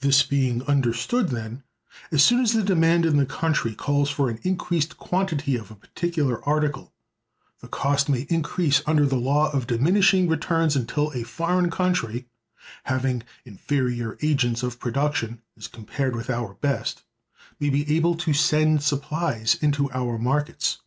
This 0.00 0.22
being 0.22 0.62
understood, 0.64 1.30
then, 1.30 1.62
as 2.12 2.22
soon 2.22 2.42
as 2.42 2.52
the 2.52 2.62
demand 2.62 3.06
in 3.06 3.16
the 3.16 3.24
country 3.24 3.74
calls 3.74 4.10
for 4.10 4.28
an 4.28 4.38
increased 4.42 4.98
quantity 4.98 5.56
of 5.56 5.70
a 5.70 5.74
particular 5.74 6.44
article, 6.46 6.92
the 7.60 7.68
cost 7.68 8.10
may 8.10 8.26
increase 8.28 8.82
under 8.86 9.06
the 9.06 9.16
law 9.16 9.50
of 9.52 9.66
diminishing 9.66 10.28
returns 10.28 10.76
until 10.76 11.10
a 11.14 11.22
foreign 11.22 11.70
country—having 11.70 13.22
inferior 13.46 14.18
agents 14.20 14.62
of 14.62 14.78
production 14.78 15.40
as 15.56 15.66
compared 15.66 16.14
with 16.14 16.28
our 16.28 16.52
best—may 16.56 17.70
be 17.70 17.90
able 17.96 18.16
to 18.16 18.34
send 18.34 18.82
supplies 18.82 19.54
into 19.62 19.90
our 19.92 20.18
markets. 20.18 20.80